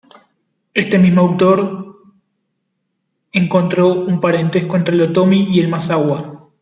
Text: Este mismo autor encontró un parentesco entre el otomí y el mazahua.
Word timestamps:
Este 0.73 0.97
mismo 0.97 1.21
autor 1.21 1.95
encontró 3.31 3.89
un 3.99 4.19
parentesco 4.19 4.75
entre 4.75 4.95
el 4.95 5.01
otomí 5.01 5.45
y 5.47 5.59
el 5.59 5.67
mazahua. 5.69 6.49